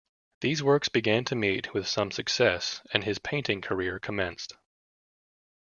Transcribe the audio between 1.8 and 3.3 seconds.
some success and his